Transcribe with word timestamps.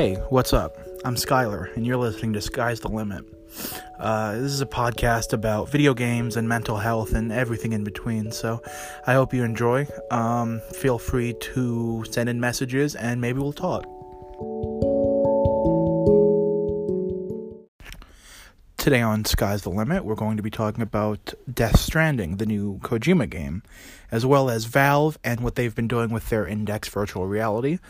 Hey, 0.00 0.14
what's 0.30 0.54
up? 0.54 0.78
I'm 1.04 1.14
Skylar, 1.14 1.76
and 1.76 1.86
you're 1.86 1.98
listening 1.98 2.32
to 2.32 2.40
Sky's 2.40 2.80
the 2.80 2.88
Limit. 2.88 3.22
Uh, 3.98 4.32
this 4.32 4.50
is 4.50 4.62
a 4.62 4.66
podcast 4.66 5.34
about 5.34 5.68
video 5.68 5.92
games 5.92 6.38
and 6.38 6.48
mental 6.48 6.78
health 6.78 7.12
and 7.12 7.30
everything 7.30 7.74
in 7.74 7.84
between, 7.84 8.32
so 8.32 8.62
I 9.06 9.12
hope 9.12 9.34
you 9.34 9.44
enjoy. 9.44 9.86
Um, 10.10 10.62
feel 10.72 10.98
free 10.98 11.34
to 11.52 12.02
send 12.10 12.30
in 12.30 12.40
messages, 12.40 12.94
and 12.94 13.20
maybe 13.20 13.40
we'll 13.40 13.52
talk. 13.52 13.84
Today 18.78 19.02
on 19.02 19.26
Sky's 19.26 19.60
the 19.60 19.68
Limit, 19.68 20.06
we're 20.06 20.14
going 20.14 20.38
to 20.38 20.42
be 20.42 20.48
talking 20.48 20.80
about 20.80 21.34
Death 21.52 21.78
Stranding, 21.78 22.38
the 22.38 22.46
new 22.46 22.78
Kojima 22.78 23.28
game, 23.28 23.62
as 24.10 24.24
well 24.24 24.48
as 24.48 24.64
Valve 24.64 25.18
and 25.22 25.40
what 25.40 25.56
they've 25.56 25.74
been 25.74 25.88
doing 25.88 26.08
with 26.08 26.30
their 26.30 26.46
Index 26.46 26.88
virtual 26.88 27.26
reality. 27.26 27.80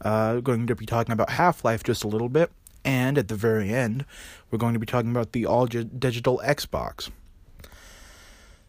Uh, 0.00 0.40
going 0.40 0.66
to 0.66 0.74
be 0.74 0.86
talking 0.86 1.12
about 1.12 1.30
Half 1.30 1.64
Life 1.64 1.82
just 1.82 2.04
a 2.04 2.08
little 2.08 2.28
bit, 2.28 2.50
and 2.84 3.18
at 3.18 3.28
the 3.28 3.34
very 3.34 3.72
end, 3.72 4.04
we're 4.50 4.58
going 4.58 4.74
to 4.74 4.78
be 4.78 4.86
talking 4.86 5.10
about 5.10 5.32
the 5.32 5.46
all 5.46 5.66
digital 5.66 6.40
Xbox. 6.44 7.10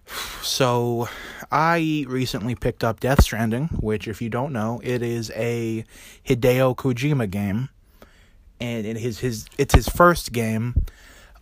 So, 0.42 1.08
I 1.52 2.06
recently 2.08 2.56
picked 2.56 2.84
up 2.84 3.00
Death 3.00 3.24
Stranding, 3.24 3.68
which, 3.80 4.08
if 4.08 4.22
you 4.22 4.30
don't 4.30 4.52
know, 4.52 4.80
it 4.84 5.04
is 5.04 5.32
a 5.36 5.86
Hideo 6.26 6.76
Kojima 6.76 7.30
game, 7.30 7.70
and 8.60 8.88
it 8.88 8.98
is 8.98 9.20
his 9.20 9.46
it's 9.58 9.76
his 9.76 9.88
first 9.88 10.32
game 10.32 10.86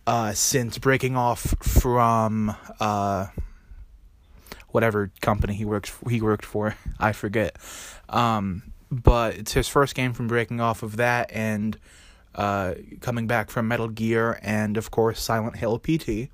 uh, 0.06 0.32
since 0.32 0.78
breaking 0.78 1.16
off 1.16 1.54
from 1.60 2.54
uh, 2.80 3.26
whatever 4.68 5.10
company 5.20 5.54
he 5.54 5.64
works 5.64 5.92
he 6.08 6.20
worked 6.20 6.44
for. 6.44 6.76
I 6.98 7.12
forget. 7.12 7.56
Um, 8.08 8.72
but 8.90 9.36
it's 9.36 9.52
his 9.52 9.68
first 9.68 9.94
game 9.94 10.12
from 10.12 10.28
breaking 10.28 10.60
off 10.60 10.82
of 10.82 10.96
that 10.96 11.30
and 11.32 11.78
uh, 12.34 12.74
coming 13.00 13.26
back 13.26 13.50
from 13.50 13.68
Metal 13.68 13.88
Gear 13.88 14.38
and 14.42 14.76
of 14.76 14.90
course 14.90 15.20
Silent 15.20 15.56
Hill 15.56 15.78
PT. 15.78 16.28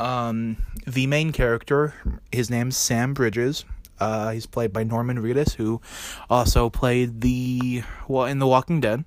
Um, 0.00 0.56
the 0.86 1.06
main 1.06 1.32
character, 1.32 1.94
his 2.32 2.50
name's 2.50 2.76
Sam 2.76 3.14
Bridges. 3.14 3.64
Uh, 4.00 4.32
he's 4.32 4.46
played 4.46 4.72
by 4.72 4.82
Norman 4.82 5.18
Reedus, 5.18 5.54
who 5.54 5.80
also 6.28 6.68
played 6.68 7.20
the 7.20 7.84
well 8.08 8.24
in 8.26 8.40
The 8.40 8.46
Walking 8.48 8.80
Dead, 8.80 9.04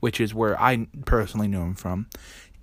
which 0.00 0.20
is 0.20 0.32
where 0.32 0.58
I 0.58 0.86
personally 1.04 1.48
knew 1.48 1.60
him 1.60 1.74
from 1.74 2.06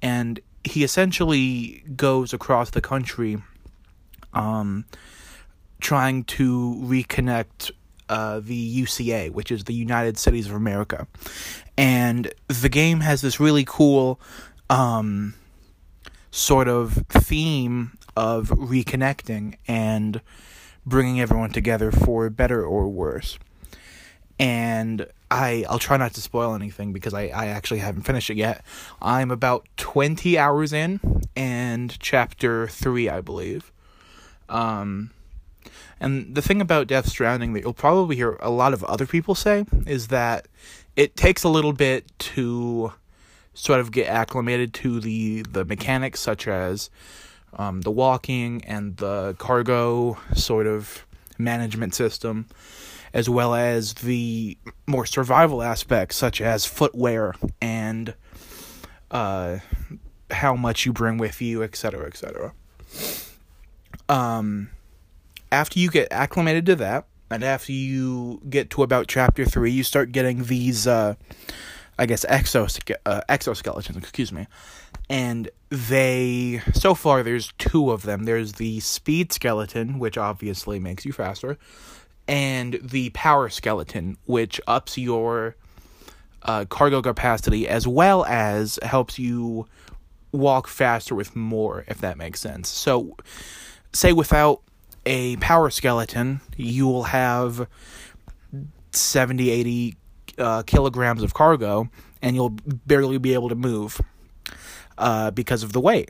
and 0.04 0.42
he 0.66 0.84
essentially 0.84 1.84
goes 1.96 2.34
across 2.34 2.70
the 2.70 2.82
country 2.82 3.42
um, 4.34 4.86
trying 5.80 6.26
to 6.26 6.76
reconnect 6.84 7.72
uh, 8.14 8.40
the 8.40 8.84
UCA, 8.84 9.32
which 9.32 9.52
is 9.52 9.64
the 9.64 9.74
United 9.74 10.20
Cities 10.20 10.46
of 10.46 10.54
America. 10.54 11.08
And 11.76 12.32
the 12.48 12.70
game 12.70 13.00
has 13.00 13.22
this 13.22 13.40
really 13.40 13.66
cool 13.66 14.22
um, 14.70 15.34
sort 16.30 16.68
of 16.68 16.94
theme 17.10 17.98
of 18.16 18.50
reconnecting 18.50 19.56
and 19.68 20.22
bringing 20.86 21.20
everyone 21.20 21.50
together 21.50 21.92
for 21.92 22.30
better 22.30 22.64
or 22.64 22.88
worse. 22.88 23.40
And 24.38 25.08
I 25.32 25.66
I'll 25.68 25.80
try 25.80 25.98
not 25.98 26.14
to 26.14 26.22
spoil 26.22 26.54
anything 26.54 26.94
because 26.94 27.16
I, 27.16 27.24
I 27.30 27.48
actually 27.48 27.80
haven't 27.80 28.04
finished 28.04 28.30
it 28.30 28.38
yet. 28.38 28.64
I'm 29.02 29.32
about 29.32 29.68
20 29.78 30.38
hours 30.38 30.72
in 30.72 31.00
and 31.36 31.98
chapter 32.00 32.68
3 32.68 33.10
I 33.10 33.22
believe. 33.22 33.72
Um 34.50 35.10
and 36.00 36.36
the 36.36 36.42
thing 36.42 36.62
about 36.62 36.88
Death 36.88 37.08
Stranding 37.08 37.54
that 37.54 37.62
you'll 37.62 37.74
probably 37.74 38.16
hear 38.16 38.38
a 38.42 38.50
lot 38.50 38.74
of 38.74 38.84
other 38.86 39.06
people 39.06 39.36
say 39.36 39.66
is 39.86 40.08
that 40.08 40.48
it 40.96 41.16
takes 41.16 41.44
a 41.44 41.50
little 41.50 41.74
bit 41.74 42.06
to 42.20 42.94
sort 43.54 43.80
of 43.80 43.92
get 43.92 44.08
acclimated 44.08 44.74
to 44.74 45.00
the 45.00 45.44
the 45.44 45.66
mechanics 45.66 46.20
such 46.20 46.48
as 46.48 46.90
um, 47.54 47.82
the 47.82 47.92
walking 47.92 48.64
and 48.66 48.98
the 48.98 49.36
cargo 49.38 50.18
sort 50.34 50.66
of 50.68 51.06
management 51.38 51.94
system 51.94 52.48
as 53.14 53.30
well 53.30 53.54
as 53.54 53.94
the 53.96 54.58
more 54.88 55.06
survival 55.06 55.62
aspects, 55.62 56.16
such 56.16 56.42
as 56.42 56.66
footwear 56.66 57.36
and 57.62 58.16
uh, 59.12 59.60
how 60.32 60.56
much 60.56 60.86
you 60.86 60.92
bring 60.92 61.18
with 61.18 61.42
you, 61.42 61.62
etc., 61.62 62.08
etc. 62.08 62.54
Um, 64.10 64.72
after 65.54 65.80
you 65.80 65.90
get 65.90 66.08
acclimated 66.12 66.66
to 66.66 66.76
that, 66.78 67.06
and 67.30 67.44
after 67.44 67.72
you 67.72 68.42
get 68.50 68.72
to 68.72 68.84
about 68.84 69.08
chapter 69.08 69.46
three, 69.46 69.72
you 69.72 69.84
start 69.84 70.12
getting 70.12 70.46
these, 70.46 70.88
uh, 70.88 71.14
I 71.98 72.08
guess, 72.08 72.26
exoske- 72.26 72.96
uh, 73.06 73.22
exoskeletons. 73.30 73.98
Excuse 73.98 74.32
me, 74.32 74.48
and 75.10 75.50
they 75.70 76.62
so 76.74 76.96
far 76.96 77.22
there's 77.22 77.54
two 77.60 77.92
of 77.92 78.02
them. 78.02 78.24
There's 78.24 78.54
the 78.54 78.80
speed 78.80 79.32
skeleton, 79.32 80.00
which 80.00 80.18
obviously 80.18 80.80
makes 80.80 81.06
you 81.06 81.14
faster, 81.14 81.58
and 82.28 82.80
the 82.82 83.12
power 83.12 83.48
skeleton, 83.50 84.18
which 84.26 84.60
ups 84.68 84.98
your 84.98 85.56
uh, 86.42 86.66
cargo 86.66 87.02
capacity 87.02 87.68
as 87.68 87.88
well 87.88 88.26
as 88.26 88.80
helps 88.82 89.20
you 89.20 89.68
walk 90.32 90.68
faster 90.68 91.14
with 91.14 91.36
more, 91.36 91.86
if 91.88 92.00
that 92.00 92.18
makes 92.18 92.42
sense. 92.42 92.70
So, 92.70 93.16
say 93.94 94.14
without 94.14 94.64
a 95.06 95.36
power 95.38 95.70
skeleton, 95.70 96.42
you 96.56 96.88
will 96.88 97.04
have 97.04 97.68
70, 98.92 99.50
80 99.50 99.96
uh, 100.38 100.64
kilograms 100.64 101.24
of 101.24 101.34
cargo, 101.34 101.90
and 102.22 102.36
you'll 102.36 102.56
barely 102.66 103.18
be 103.18 103.34
able 103.34 103.50
to 103.50 103.56
move 103.56 104.00
uh, 104.98 105.32
because 105.32 105.64
of 105.64 105.74
the 105.74 105.80
weight. 105.80 106.10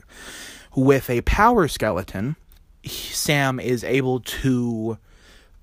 With 0.74 1.08
a 1.10 1.20
power 1.22 1.68
skeleton, 1.68 2.36
Sam 2.84 3.60
is 3.60 3.84
able 3.84 4.20
to 4.20 4.98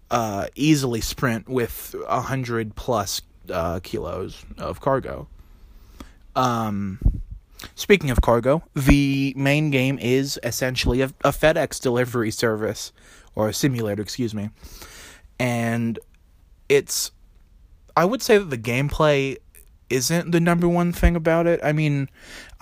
uh, 0.10 0.48
easily 0.56 1.02
sprint 1.02 1.48
with 1.48 1.96
a 2.08 2.22
hundred 2.22 2.76
plus 2.76 3.22
uh, 3.50 3.80
kilos 3.82 4.44
of 4.58 4.82
cargo. 4.82 5.28
Um, 6.36 7.00
speaking 7.76 8.10
of 8.10 8.22
cargo, 8.22 8.64
the 8.76 9.34
main 9.36 9.70
game 9.70 10.00
is 10.00 10.40
essentially 10.44 11.02
a, 11.02 11.08
a 11.24 11.32
FedEx 11.32 11.82
delivery 11.82 12.32
service 12.32 12.92
or 13.36 13.50
a 13.50 13.54
simulator, 13.54 14.02
excuse 14.02 14.34
me, 14.34 14.50
and 15.40 16.00
it's. 16.70 17.12
I 17.96 18.06
would 18.06 18.22
say 18.22 18.38
that 18.38 18.50
the 18.50 18.58
gameplay 18.58 19.38
isn't 19.90 20.32
the 20.32 20.40
number 20.40 20.68
one 20.68 20.94
thing 20.94 21.16
about 21.16 21.46
it. 21.46 21.60
I 21.64 21.74
mean, 21.74 22.10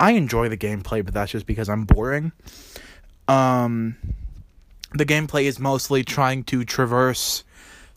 I 0.00 0.12
enjoy 0.12 0.48
the 0.48 0.56
gameplay, 0.56 1.04
but 1.04 1.14
that's 1.14 1.30
just 1.30 1.46
because 1.46 1.68
I'm 1.68 1.84
boring. 1.84 2.32
Um, 3.28 3.96
the 4.92 5.06
gameplay 5.06 5.44
is 5.44 5.60
mostly 5.60 6.02
trying 6.02 6.42
to 6.44 6.64
traverse 6.64 7.44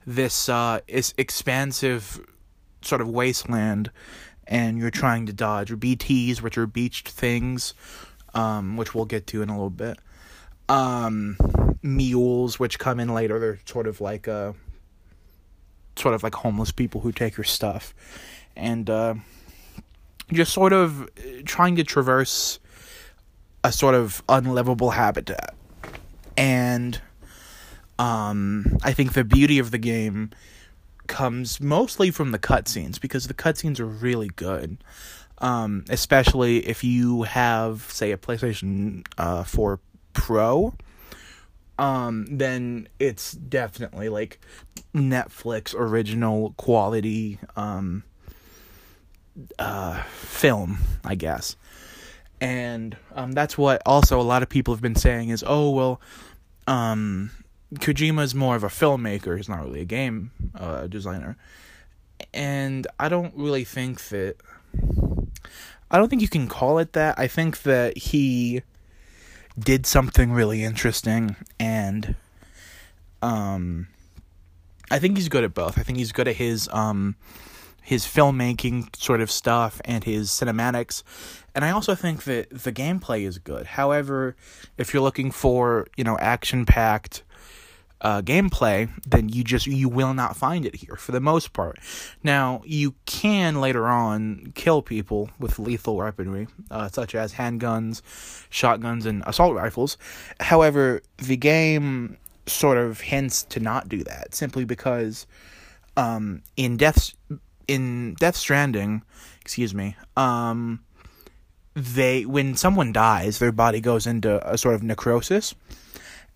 this 0.06 0.50
uh, 0.50 0.82
is 0.88 1.14
expansive 1.18 2.22
sort 2.82 3.02
of 3.02 3.10
wasteland, 3.10 3.90
and 4.46 4.78
you're 4.78 4.92
trying 4.92 5.26
to 5.26 5.34
dodge 5.34 5.72
BTs, 5.72 6.42
which 6.42 6.58
are 6.58 6.68
beached 6.68 7.10
things, 7.10 7.74
um, 8.34 8.78
which 8.78 8.94
we'll 8.94 9.06
get 9.06 9.26
to 9.28 9.42
in 9.42 9.50
a 9.50 9.54
little 9.54 9.70
bit. 9.70 9.98
Um, 10.74 11.38
mules, 11.84 12.60
which 12.60 12.80
come 12.80 13.00
in 13.00 13.14
later, 13.14 13.38
they're 13.38 13.60
sort 13.66 13.86
of 13.86 14.02
like 14.02 14.28
uh, 14.28 14.54
sort 15.96 16.16
of 16.16 16.24
like 16.24 16.34
homeless 16.34 16.72
people 16.72 17.02
who 17.02 17.12
take 17.12 17.38
your 17.38 17.44
stuff, 17.44 17.94
and 18.56 18.90
uh, 18.90 19.14
just 20.32 20.52
sort 20.52 20.74
of 20.74 21.08
trying 21.46 21.76
to 21.76 21.84
traverse 21.84 22.60
a 23.64 23.72
sort 23.72 23.94
of 23.94 24.24
unlivable 24.28 24.90
habitat, 24.90 25.54
and 26.36 27.00
um, 28.00 28.78
I 28.84 28.94
think 28.94 29.14
the 29.14 29.24
beauty 29.24 29.60
of 29.60 29.70
the 29.70 29.78
game 29.78 30.32
comes 31.06 31.62
mostly 31.62 32.10
from 32.10 32.32
the 32.32 32.40
cutscenes 32.40 33.00
because 33.00 33.28
the 33.28 33.36
cutscenes 33.36 33.80
are 33.80 33.86
really 33.86 34.30
good. 34.30 34.78
Um, 35.40 35.84
especially 35.90 36.66
if 36.66 36.86
you 36.86 37.24
have, 37.24 37.82
say, 37.92 38.12
a 38.14 38.18
PlayStation 38.18 39.06
uh, 39.18 39.44
4 39.44 39.80
Pro, 40.14 40.74
um, 41.78 42.28
then 42.30 42.88
it's 43.00 43.34
definitely 43.34 44.10
like 44.10 44.40
Netflix 44.94 45.74
original 45.76 46.54
quality 46.58 47.40
um, 47.56 48.04
uh, 49.60 50.02
film, 50.04 50.80
I 51.04 51.16
guess. 51.16 51.56
And 52.40 52.98
um, 53.16 53.32
that's 53.32 53.58
what 53.58 53.82
also 53.86 54.20
a 54.20 54.24
lot 54.24 54.44
of 54.44 54.50
people 54.50 54.74
have 54.74 54.82
been 54.82 54.96
saying 54.96 55.30
is, 55.30 55.44
oh 55.48 55.72
well, 55.72 56.02
um, 56.68 57.32
Kojima 57.76 58.24
is 58.24 58.36
more 58.36 58.56
of 58.56 58.64
a 58.64 58.68
filmmaker. 58.68 59.38
He's 59.38 59.50
not 59.50 59.64
really 59.64 59.82
a 59.82 59.86
game 59.86 60.32
uh, 60.56 60.88
designer, 60.88 61.38
and 62.34 62.86
I 63.00 63.10
don't 63.10 63.34
really 63.36 63.64
think 63.64 64.10
that. 64.10 64.36
I 65.90 65.98
don't 65.98 66.10
think 66.10 66.24
you 66.24 66.28
can 66.28 66.48
call 66.48 66.80
it 66.80 66.94
that. 66.94 67.20
I 67.20 67.28
think 67.28 67.62
that 67.64 67.98
he 67.98 68.64
did 69.58 69.86
something 69.86 70.32
really 70.32 70.64
interesting, 70.64 71.36
and 71.60 72.16
um, 73.22 73.88
I 74.92 75.00
think 75.00 75.18
he's 75.18 75.30
good 75.30 75.44
at 75.44 75.54
both. 75.54 75.78
I 75.78 75.84
think 75.84 75.98
he's 75.98 76.12
good 76.12 76.28
at 76.28 76.36
his 76.36 76.70
um 76.72 77.16
his 77.84 78.06
filmmaking 78.06 78.96
sort 78.96 79.20
of 79.20 79.30
stuff 79.30 79.82
and 79.84 80.06
his 80.06 80.30
cinematics. 80.30 81.04
And 81.54 81.66
I 81.66 81.72
also 81.72 81.96
think 81.96 82.24
that 82.24 82.50
the 82.50 82.72
gameplay 82.72 83.28
is 83.28 83.38
good. 83.38 83.66
However, 83.66 84.38
if 84.78 84.94
you're 84.94 85.04
looking 85.04 85.32
for, 85.32 85.88
you 85.98 86.06
know, 86.06 86.18
action 86.18 86.66
packed 86.66 87.24
uh, 88.04 88.22
gameplay, 88.22 88.90
then 89.08 89.30
you 89.30 89.44
just 89.44 89.66
you 89.66 89.88
will 89.88 90.14
not 90.14 90.36
find 90.36 90.66
it 90.66 90.76
here 90.76 90.96
for 90.96 91.14
the 91.14 91.22
most 91.22 91.54
part. 91.54 91.80
Now 92.22 92.62
you 92.66 92.96
can 93.06 93.62
later 93.62 93.88
on 93.88 94.52
kill 94.56 94.82
people 94.82 95.30
with 95.40 95.58
lethal 95.58 95.96
weaponry, 95.96 96.48
uh, 96.70 96.90
such 96.90 97.16
as 97.16 97.34
handguns, 97.34 98.02
shotguns, 98.50 99.06
and 99.06 99.24
assault 99.26 99.56
rifles. 99.56 99.98
However, 100.40 101.02
the 101.18 101.38
game 101.38 102.18
sort 102.46 102.78
of 102.78 103.00
hints 103.00 103.44
to 103.44 103.60
not 103.62 103.88
do 103.88 104.04
that 104.04 104.36
simply 104.36 104.66
because 104.66 105.26
um, 105.96 106.44
in 106.58 106.76
Death 106.76 107.14
in 107.70 108.16
Death 108.16 108.36
Stranding, 108.36 109.04
excuse 109.42 109.74
me, 109.74 109.96
um, 110.18 110.84
they 111.74 112.26
when 112.26 112.56
someone 112.56 112.92
dies, 112.92 113.40
their 113.40 113.54
body 113.54 113.80
goes 113.80 114.06
into 114.06 114.46
a 114.48 114.58
sort 114.58 114.76
of 114.76 114.84
necrosis 114.84 115.56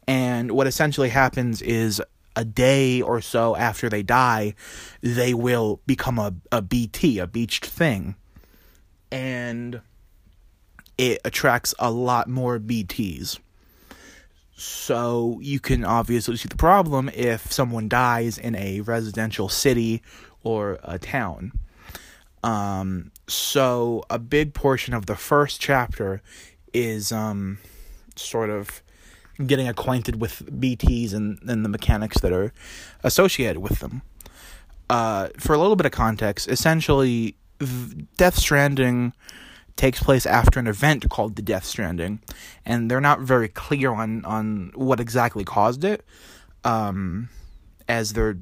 and 0.08 0.52
what 0.52 0.68
essentially 0.68 1.10
happens 1.10 1.62
is 1.62 2.02
a 2.36 2.46
day 2.46 3.02
or 3.02 3.20
so 3.20 3.56
after 3.56 3.90
they 3.90 4.04
die, 4.04 4.54
they 5.02 5.34
will 5.34 5.82
become 5.86 6.18
a, 6.18 6.34
a 6.52 6.62
BT, 6.62 7.20
a 7.20 7.28
beached 7.28 7.66
thing. 7.66 8.16
And 9.12 9.82
it 10.98 11.20
attracts 11.26 11.74
a 11.80 11.92
lot 11.92 12.28
more 12.30 12.60
BTs. 12.60 13.40
So 14.56 15.40
you 15.42 15.60
can 15.60 15.84
obviously 15.84 16.38
see 16.38 16.48
the 16.48 16.56
problem 16.56 17.10
if 17.14 17.52
someone 17.52 17.90
dies 17.90 18.38
in 18.38 18.56
a 18.56 18.82
residential 18.82 19.50
city 19.50 20.02
or 20.44 20.80
a 20.84 20.98
town. 20.98 21.52
Um, 22.44 23.12
so 23.28 24.04
a 24.10 24.18
big 24.18 24.54
portion 24.54 24.94
of 24.94 25.06
the 25.06 25.16
first 25.16 25.60
chapter 25.60 26.22
is 26.74 27.12
um, 27.12 27.58
sort 28.16 28.50
of 28.50 28.82
getting 29.46 29.68
acquainted 29.68 30.20
with 30.20 30.44
BTs 30.60 31.14
and, 31.14 31.40
and 31.48 31.64
the 31.64 31.70
mechanics 31.70 32.20
that 32.22 32.32
are 32.32 32.54
associated 33.04 33.60
with 33.60 33.80
them. 33.80 34.02
Uh, 34.90 35.30
for 35.38 35.54
a 35.54 35.58
little 35.58 35.76
bit 35.76 35.86
of 35.86 35.92
context, 35.92 36.48
essentially, 36.48 37.36
Death 38.18 38.36
Stranding 38.36 39.14
takes 39.76 40.02
place 40.02 40.26
after 40.26 40.60
an 40.60 40.68
event 40.68 41.10
called 41.10 41.36
the 41.36 41.42
Death 41.42 41.66
Stranding, 41.66 42.20
and 42.66 42.90
they're 42.90 43.02
not 43.02 43.20
very 43.20 43.48
clear 43.48 43.92
on 43.92 44.24
on 44.26 44.72
what 44.76 45.00
exactly 45.00 45.44
caused 45.44 45.84
it, 45.84 46.06
um, 46.64 47.30
as 47.88 48.14
they're 48.14 48.38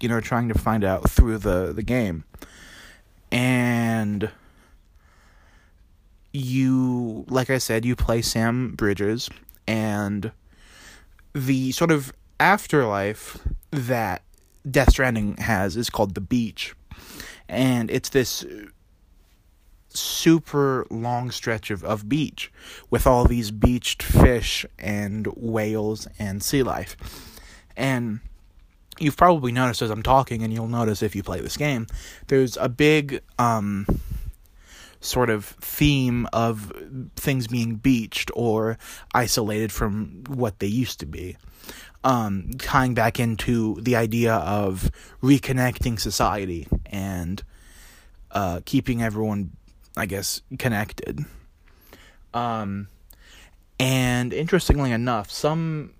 you 0.00 0.08
know 0.08 0.20
trying 0.20 0.48
to 0.48 0.58
find 0.58 0.84
out 0.84 1.08
through 1.08 1.38
the 1.38 1.72
the 1.72 1.82
game, 1.82 2.24
and 3.30 4.30
you 6.32 7.24
like 7.28 7.50
I 7.50 7.58
said, 7.58 7.84
you 7.84 7.94
play 7.94 8.22
Sam 8.22 8.74
Bridges, 8.74 9.28
and 9.66 10.32
the 11.32 11.72
sort 11.72 11.90
of 11.90 12.12
afterlife 12.38 13.38
that 13.70 14.22
Death 14.68 14.90
Stranding 14.90 15.36
has 15.38 15.76
is 15.76 15.90
called 15.90 16.14
the 16.14 16.20
beach. 16.20 16.74
And 17.48 17.90
it's 17.90 18.08
this 18.10 18.44
super 19.88 20.86
long 20.90 21.30
stretch 21.30 21.70
of, 21.70 21.82
of 21.84 22.08
beach 22.08 22.52
with 22.90 23.06
all 23.06 23.24
these 23.24 23.50
beached 23.50 24.02
fish 24.02 24.64
and 24.78 25.26
whales 25.36 26.06
and 26.18 26.42
sea 26.42 26.62
life. 26.62 26.96
And 27.76 28.20
you've 28.98 29.16
probably 29.16 29.50
noticed 29.50 29.82
as 29.82 29.90
I'm 29.90 30.02
talking, 30.02 30.42
and 30.42 30.52
you'll 30.52 30.68
notice 30.68 31.02
if 31.02 31.16
you 31.16 31.22
play 31.22 31.40
this 31.40 31.56
game, 31.56 31.86
there's 32.28 32.56
a 32.56 32.68
big 32.68 33.20
um, 33.38 33.86
sort 35.00 35.30
of 35.30 35.44
theme 35.44 36.26
of 36.32 36.72
things 37.16 37.46
being 37.46 37.76
beached 37.76 38.30
or 38.34 38.78
isolated 39.14 39.72
from 39.72 40.24
what 40.28 40.58
they 40.58 40.66
used 40.66 41.00
to 41.00 41.06
be. 41.06 41.36
Um, 42.02 42.52
tying 42.58 42.94
back 42.94 43.20
into 43.20 43.78
the 43.82 43.96
idea 43.96 44.34
of 44.34 44.90
reconnecting 45.22 46.00
society 46.00 46.66
and 46.86 47.42
uh, 48.30 48.60
keeping 48.64 49.02
everyone, 49.02 49.50
I 49.96 50.06
guess, 50.06 50.40
connected. 50.58 51.20
Um, 52.32 52.88
and 53.78 54.32
interestingly 54.32 54.92
enough, 54.92 55.30
some 55.30 55.92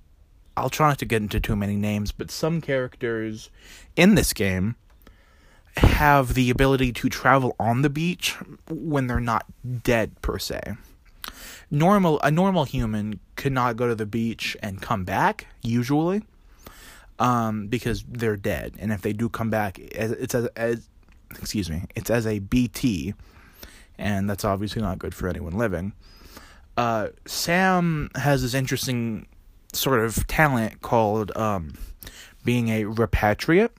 I'll 0.57 0.71
try 0.71 0.89
not 0.89 0.99
to 0.99 1.05
get 1.07 1.23
into 1.23 1.41
too 1.41 1.57
many 1.57 1.77
names, 1.77 2.13
but 2.13 2.31
some 2.31 2.61
characters 2.61 3.51
in 3.97 4.15
this 4.15 4.33
game 4.33 4.77
have 5.77 6.35
the 6.35 6.51
ability 6.51 6.93
to 6.93 7.09
travel 7.09 7.55
on 7.59 7.83
the 7.83 7.91
beach 7.91 8.37
when 8.69 9.07
they're 9.07 9.21
not 9.21 9.47
dead 9.83 10.21
per 10.23 10.39
se. 10.39 10.75
Normal 11.71 12.21
a 12.23 12.31
normal 12.31 12.65
human 12.65 13.21
could 13.37 13.53
not 13.53 13.77
go 13.77 13.87
to 13.87 13.95
the 13.95 14.07
beach 14.07 14.57
and 14.63 14.83
come 14.83 15.05
back 15.05 15.47
usually, 15.63 16.23
um, 17.21 17.69
because 17.69 18.05
they're 18.09 18.37
dead. 18.37 18.75
And 18.79 18.93
if 18.93 19.03
they 19.03 19.13
do 19.13 19.29
come 19.29 19.51
back, 19.51 19.79
it's 19.79 20.35
as, 20.35 20.47
as 20.57 20.89
excuse 21.31 21.71
me, 21.71 21.85
it's 21.95 22.11
as 22.11 22.27
a 22.27 22.41
BT, 22.41 23.15
and 23.99 24.29
that's 24.29 24.45
obviously 24.45 24.83
not 24.83 24.99
good 24.99 25.15
for 25.15 25.29
anyone 25.29 25.53
living. 25.53 25.93
Uh, 26.77 27.09
Sam 27.27 28.11
has 28.17 28.43
this 28.43 28.55
interesting 28.55 29.27
sort 29.73 30.01
of 30.01 30.27
talent 30.27 30.81
called 30.81 31.37
um, 31.37 31.75
being 32.45 32.69
a 32.71 32.85
repatriate 32.85 33.71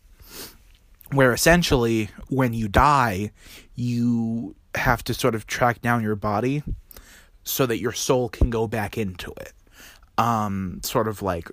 where 1.11 1.33
essentially 1.33 2.09
when 2.29 2.53
you 2.53 2.67
die, 2.67 3.31
you 3.75 4.55
have 4.75 5.03
to 5.03 5.13
sort 5.13 5.35
of 5.35 5.45
track 5.47 5.81
down 5.81 6.01
your 6.01 6.15
body 6.15 6.63
so 7.43 7.65
that 7.65 7.79
your 7.79 7.91
soul 7.91 8.29
can 8.29 8.49
go 8.49 8.67
back 8.67 8.97
into 8.97 9.31
it. 9.37 9.53
Um, 10.17 10.79
sort 10.83 11.07
of 11.07 11.21
like, 11.21 11.49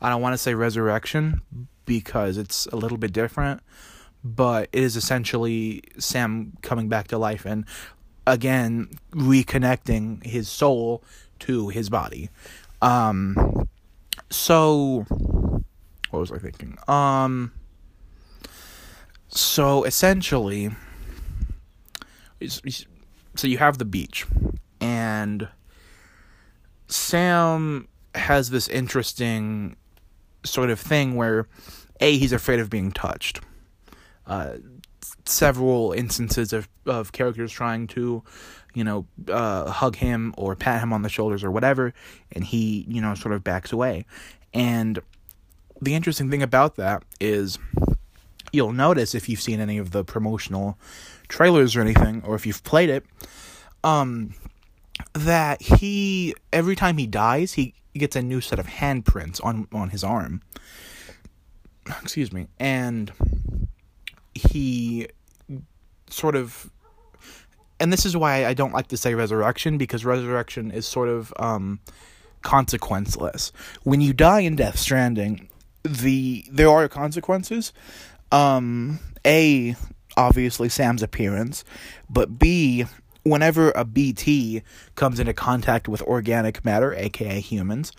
I 0.00 0.08
don't 0.08 0.22
want 0.22 0.34
to 0.34 0.38
say 0.38 0.54
resurrection 0.54 1.42
because 1.84 2.38
it's 2.38 2.66
a 2.66 2.76
little 2.76 2.98
bit 2.98 3.12
different, 3.12 3.60
but 4.24 4.68
it 4.72 4.82
is 4.82 4.96
essentially 4.96 5.82
Sam 5.98 6.54
coming 6.62 6.88
back 6.88 7.08
to 7.08 7.18
life 7.18 7.44
and 7.44 7.64
again 8.26 8.88
reconnecting 9.10 10.24
his 10.24 10.48
soul 10.48 11.02
to 11.40 11.68
his 11.68 11.90
body. 11.90 12.30
Um, 12.80 13.68
so, 14.30 15.04
what 16.10 16.20
was 16.20 16.32
I 16.32 16.38
thinking? 16.38 16.78
Um, 16.88 17.52
so 19.32 19.84
essentially, 19.84 20.70
so 22.46 23.46
you 23.46 23.58
have 23.58 23.78
the 23.78 23.84
beach, 23.84 24.26
and 24.80 25.48
Sam 26.88 27.88
has 28.14 28.50
this 28.50 28.68
interesting 28.68 29.76
sort 30.44 30.68
of 30.70 30.78
thing 30.78 31.14
where, 31.14 31.48
a, 32.00 32.18
he's 32.18 32.32
afraid 32.32 32.60
of 32.60 32.68
being 32.68 32.92
touched. 32.92 33.40
Uh, 34.26 34.56
several 35.24 35.92
instances 35.92 36.52
of 36.52 36.68
of 36.84 37.12
characters 37.12 37.50
trying 37.52 37.86
to, 37.86 38.22
you 38.74 38.84
know, 38.84 39.06
uh, 39.28 39.70
hug 39.70 39.96
him 39.96 40.34
or 40.36 40.54
pat 40.54 40.82
him 40.82 40.92
on 40.92 41.02
the 41.02 41.08
shoulders 41.08 41.42
or 41.42 41.50
whatever, 41.50 41.94
and 42.32 42.44
he, 42.44 42.84
you 42.88 43.00
know, 43.00 43.14
sort 43.14 43.34
of 43.34 43.42
backs 43.42 43.72
away. 43.72 44.04
And 44.52 45.00
the 45.80 45.94
interesting 45.94 46.30
thing 46.30 46.42
about 46.42 46.76
that 46.76 47.02
is 47.20 47.58
you'll 48.52 48.72
notice 48.72 49.14
if 49.14 49.28
you've 49.28 49.40
seen 49.40 49.60
any 49.60 49.78
of 49.78 49.90
the 49.90 50.04
promotional 50.04 50.78
trailers 51.28 51.74
or 51.74 51.80
anything, 51.80 52.22
or 52.24 52.34
if 52.34 52.46
you've 52.46 52.62
played 52.62 52.90
it, 52.90 53.04
um, 53.82 54.34
that 55.14 55.62
he 55.62 56.34
every 56.52 56.76
time 56.76 56.98
he 56.98 57.06
dies, 57.06 57.54
he 57.54 57.74
gets 57.94 58.16
a 58.16 58.22
new 58.22 58.40
set 58.40 58.58
of 58.58 58.66
handprints 58.66 59.42
on 59.44 59.66
on 59.72 59.90
his 59.90 60.04
arm. 60.04 60.42
Excuse 62.02 62.32
me, 62.32 62.46
and 62.60 63.12
he 64.34 65.08
sort 66.08 66.36
of 66.36 66.70
and 67.80 67.92
this 67.92 68.06
is 68.06 68.16
why 68.16 68.46
I 68.46 68.54
don't 68.54 68.72
like 68.72 68.86
to 68.88 68.96
say 68.96 69.14
resurrection 69.14 69.76
because 69.76 70.04
resurrection 70.04 70.70
is 70.70 70.86
sort 70.86 71.08
of 71.08 71.34
um, 71.38 71.80
consequenceless. 72.44 73.50
When 73.82 74.00
you 74.00 74.12
die 74.12 74.40
in 74.40 74.54
Death 74.54 74.78
Stranding, 74.78 75.48
the 75.82 76.44
there 76.48 76.68
are 76.68 76.88
consequences, 76.88 77.72
um, 78.32 78.98
A, 79.24 79.76
obviously 80.16 80.68
Sam's 80.68 81.02
appearance, 81.02 81.64
but 82.10 82.38
B, 82.38 82.86
whenever 83.22 83.70
a 83.72 83.84
BT 83.84 84.62
comes 84.94 85.20
into 85.20 85.32
contact 85.32 85.86
with 85.86 86.02
organic 86.02 86.64
matter, 86.64 86.94
aka 86.94 87.40
humans, 87.40 87.92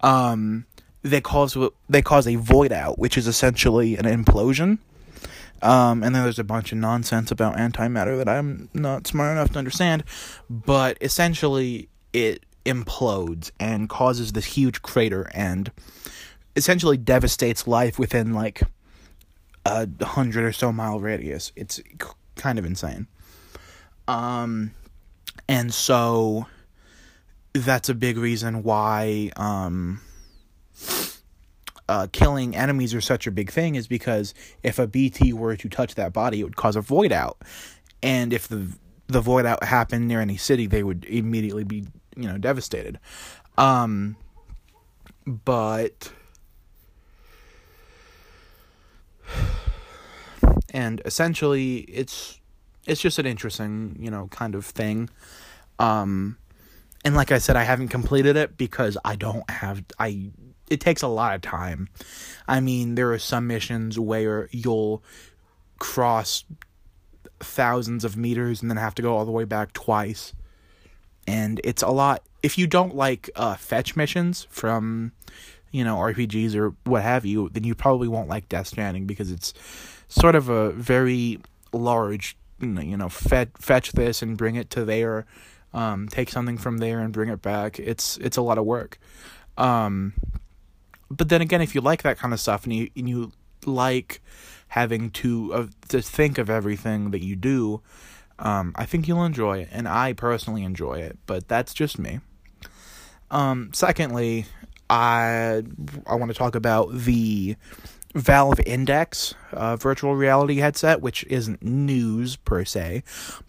um, 0.00 0.66
they 1.02 1.20
cause 1.20 1.56
they 1.88 2.02
cause 2.02 2.26
a 2.26 2.36
void 2.36 2.72
out, 2.72 2.98
which 2.98 3.16
is 3.16 3.26
essentially 3.26 3.96
an 3.96 4.04
implosion. 4.04 4.78
Um, 5.62 6.02
and 6.02 6.14
then 6.14 6.24
there's 6.24 6.38
a 6.38 6.44
bunch 6.44 6.72
of 6.72 6.78
nonsense 6.78 7.30
about 7.30 7.56
antimatter 7.56 8.18
that 8.18 8.28
I'm 8.28 8.68
not 8.74 9.06
smart 9.06 9.32
enough 9.32 9.52
to 9.52 9.58
understand, 9.58 10.04
but 10.50 10.98
essentially 11.00 11.88
it 12.12 12.44
implodes 12.66 13.50
and 13.58 13.88
causes 13.88 14.32
this 14.32 14.44
huge 14.44 14.82
crater 14.82 15.30
and 15.34 15.70
essentially 16.56 16.96
devastates 16.96 17.66
life 17.66 17.98
within 17.98 18.34
like 18.34 18.62
a 19.64 19.88
hundred 20.04 20.44
or 20.44 20.52
so 20.52 20.72
mile 20.72 21.00
radius. 21.00 21.52
It's 21.56 21.80
kind 22.36 22.58
of 22.58 22.64
insane. 22.64 23.06
Um, 24.06 24.72
and 25.48 25.72
so 25.72 26.46
that's 27.52 27.88
a 27.88 27.94
big 27.94 28.18
reason 28.18 28.62
why 28.62 29.30
um, 29.36 30.00
uh, 31.88 32.08
killing 32.12 32.56
enemies 32.56 32.94
are 32.94 33.00
such 33.00 33.26
a 33.26 33.30
big 33.30 33.50
thing 33.50 33.74
is 33.74 33.86
because 33.86 34.34
if 34.62 34.78
a 34.78 34.86
BT 34.86 35.32
were 35.32 35.56
to 35.56 35.68
touch 35.68 35.94
that 35.94 36.12
body, 36.12 36.40
it 36.40 36.44
would 36.44 36.56
cause 36.56 36.76
a 36.76 36.80
void 36.80 37.12
out, 37.12 37.38
and 38.02 38.32
if 38.32 38.48
the 38.48 38.68
the 39.06 39.20
void 39.20 39.44
out 39.46 39.62
happened 39.62 40.08
near 40.08 40.20
any 40.20 40.36
city, 40.36 40.66
they 40.66 40.82
would 40.82 41.04
immediately 41.04 41.64
be 41.64 41.86
you 42.16 42.28
know 42.28 42.38
devastated. 42.38 42.98
Um, 43.56 44.16
but 45.26 46.12
and 50.70 51.00
essentially 51.04 51.78
it's 51.78 52.40
it's 52.86 53.00
just 53.00 53.18
an 53.18 53.26
interesting 53.26 53.96
you 53.98 54.10
know 54.10 54.28
kind 54.28 54.54
of 54.54 54.64
thing. 54.66 55.08
Um 55.78 56.38
and 57.04 57.14
like 57.14 57.30
i 57.32 57.38
said 57.38 57.54
i 57.54 57.64
haven't 57.64 57.88
completed 57.88 58.34
it 58.34 58.56
because 58.56 58.96
i 59.04 59.14
don't 59.14 59.48
have 59.50 59.84
i 59.98 60.30
it 60.70 60.80
takes 60.80 61.02
a 61.02 61.08
lot 61.08 61.34
of 61.34 61.42
time. 61.42 61.88
I 62.48 62.60
mean 62.60 62.94
there 62.94 63.12
are 63.12 63.18
some 63.18 63.46
missions 63.46 63.98
where 63.98 64.48
you'll 64.50 65.02
cross 65.78 66.44
thousands 67.40 68.04
of 68.04 68.16
meters 68.16 68.62
and 68.62 68.70
then 68.70 68.78
have 68.78 68.94
to 68.94 69.02
go 69.02 69.16
all 69.16 69.24
the 69.24 69.30
way 69.30 69.44
back 69.44 69.72
twice. 69.72 70.32
And 71.26 71.60
it's 71.64 71.82
a 71.82 71.88
lot 71.88 72.22
if 72.42 72.58
you 72.58 72.66
don't 72.66 72.94
like 72.94 73.30
uh, 73.36 73.54
fetch 73.54 73.96
missions 73.96 74.46
from 74.50 75.12
you 75.74 75.82
know 75.82 75.96
RPGs 75.96 76.54
or 76.54 76.72
what 76.84 77.02
have 77.02 77.26
you, 77.26 77.48
then 77.52 77.64
you 77.64 77.74
probably 77.74 78.06
won't 78.06 78.28
like 78.28 78.48
Death 78.48 78.68
Stranding 78.68 79.06
because 79.06 79.32
it's 79.32 79.52
sort 80.06 80.36
of 80.36 80.48
a 80.48 80.70
very 80.70 81.40
large 81.72 82.36
you 82.60 82.96
know 82.96 83.08
fetch 83.08 83.50
fetch 83.58 83.90
this 83.92 84.22
and 84.22 84.38
bring 84.38 84.54
it 84.54 84.70
to 84.70 84.84
there, 84.84 85.26
um, 85.74 86.06
take 86.08 86.30
something 86.30 86.56
from 86.56 86.78
there 86.78 87.00
and 87.00 87.12
bring 87.12 87.28
it 87.28 87.42
back. 87.42 87.80
It's 87.80 88.16
it's 88.18 88.36
a 88.36 88.42
lot 88.42 88.56
of 88.56 88.64
work. 88.64 88.98
Um, 89.58 90.12
but 91.10 91.28
then 91.28 91.42
again, 91.42 91.60
if 91.60 91.74
you 91.74 91.80
like 91.80 92.02
that 92.02 92.18
kind 92.18 92.32
of 92.32 92.38
stuff 92.38 92.62
and 92.62 92.72
you 92.72 92.90
and 92.96 93.08
you 93.08 93.32
like 93.66 94.22
having 94.68 95.10
to 95.10 95.54
uh, 95.54 95.66
to 95.88 96.00
think 96.00 96.38
of 96.38 96.48
everything 96.48 97.10
that 97.10 97.24
you 97.24 97.34
do, 97.34 97.82
um, 98.38 98.74
I 98.76 98.86
think 98.86 99.08
you'll 99.08 99.24
enjoy 99.24 99.62
it, 99.62 99.70
and 99.72 99.88
I 99.88 100.12
personally 100.12 100.62
enjoy 100.62 101.00
it. 101.00 101.18
But 101.26 101.48
that's 101.48 101.74
just 101.74 101.98
me. 101.98 102.20
Um, 103.32 103.70
secondly, 103.72 104.46
I 104.90 105.62
I 106.06 106.14
want 106.14 106.30
to 106.30 106.38
talk 106.38 106.54
about 106.54 106.92
the 106.92 107.56
Valve 108.14 108.60
Index 108.64 109.34
uh, 109.52 109.76
virtual 109.76 110.14
reality 110.14 110.56
headset, 110.56 111.00
which 111.00 111.24
isn't 111.24 111.62
news 111.62 112.36
per 112.36 112.64
se, 112.64 113.02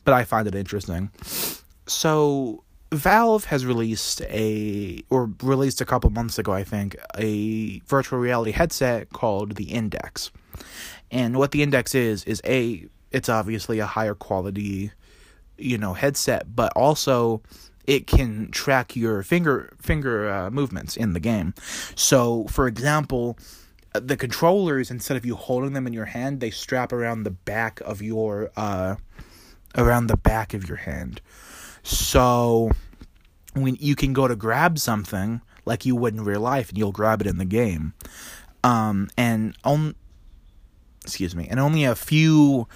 but 0.04 0.14
I 0.14 0.24
find 0.24 0.48
it 0.48 0.56
interesting. 0.56 1.12
So 1.86 2.64
Valve 2.92 3.46
has 3.46 3.66
released 3.66 4.22
a 4.22 5.04
or 5.10 5.30
released 5.44 5.82
a 5.82 5.86
couple 5.86 6.10
months 6.10 6.40
ago, 6.40 6.54
I 6.54 6.64
think, 6.64 6.96
a 7.18 7.80
virtual 7.82 8.20
reality 8.20 8.52
headset 8.52 9.10
called 9.10 9.56
the 9.56 9.66
Index. 9.66 10.32
And 11.12 11.38
what 11.38 11.52
the 11.52 11.62
Index 11.62 11.94
is 11.94 12.24
is 12.24 12.42
a 12.46 12.86
it's 13.12 13.30
obviously 13.30 13.80
a 13.80 13.86
higher 13.86 14.16
quality, 14.16 14.92
you 15.58 15.78
know, 15.78 15.94
headset, 15.94 16.56
but 16.56 16.74
also 16.76 17.42
it 17.88 18.08
can 18.08 18.52
track 18.52 18.96
your 18.96 19.24
finger 19.24 19.74
finger 19.82 20.30
uh, 20.30 20.50
movements 20.50 20.98
in 20.98 21.14
the 21.14 21.20
game. 21.20 21.54
So, 21.96 22.46
for 22.46 22.68
example, 22.68 23.38
uh, 23.94 24.00
the 24.00 24.18
controllers 24.18 24.92
instead 24.92 25.18
of 25.18 25.26
you 25.26 25.36
holding 25.36 25.74
them 25.74 25.88
in 25.88 25.94
your 25.94 26.06
hand, 26.06 26.40
they 26.40 26.52
strap 26.52 26.92
around 26.92 27.24
the 27.24 27.32
back 27.32 27.82
of 27.82 28.02
your 28.02 28.52
uh, 28.58 28.96
around 29.76 30.08
the 30.08 30.18
back 30.18 30.54
of 30.54 30.68
your 30.68 30.78
hand. 30.78 31.22
So, 31.84 32.72
when 33.54 33.78
you 33.80 33.96
can 33.96 34.14
go 34.14 34.28
to 34.28 34.36
grab 34.36 34.80
something 34.80 35.42
like 35.66 35.86
you 35.86 35.96
would 35.96 36.14
in 36.14 36.24
real 36.24 36.42
life, 36.42 36.70
and 36.70 36.78
you'll 36.78 36.92
grab 36.92 37.22
it 37.22 37.28
in 37.28 37.38
the 37.38 37.46
game. 37.46 37.94
Um, 38.64 39.10
and 39.18 39.56
on, 39.64 39.96
excuse 41.04 41.36
me, 41.36 41.48
and 41.50 41.60
only 41.60 41.84
a 41.84 41.96
few 41.96 42.68